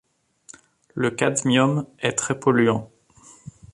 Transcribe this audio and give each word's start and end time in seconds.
Le 0.95 1.11
cadmium 1.11 1.85
est 1.99 2.13
très 2.17 2.39
polluant. 2.39 2.89